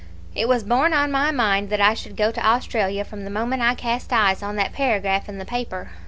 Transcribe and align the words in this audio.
It 0.33 0.47
was 0.47 0.63
borne 0.63 0.93
on 0.95 1.11
my 1.11 1.29
mind 1.29 1.69
that 1.69 1.79
I 1.79 1.93
should 1.93 2.15
go 2.17 2.31
to 2.31 2.43
Australia 2.43 3.05
from 3.05 3.23
the 3.23 3.29
moment 3.29 3.61
I 3.61 3.75
cast 3.75 4.11
eyes 4.11 4.41
on 4.41 4.55
that 4.55 4.73
paragraph 4.73 5.29
in 5.29 5.37
the 5.37 5.45
paper. 5.45 5.91